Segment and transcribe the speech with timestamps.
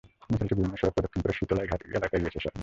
[0.29, 2.55] মিছিলটি বিভিন্ন সড়ক প্রদক্ষিণ করে শিতলাই ঘাট এলাকায় গিয়ে শেষ হয়।